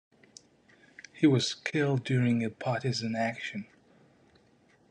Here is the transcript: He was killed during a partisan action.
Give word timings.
He 1.13 1.27
was 1.27 1.53
killed 1.53 2.03
during 2.03 2.43
a 2.43 2.49
partisan 2.49 3.15
action. 3.15 3.67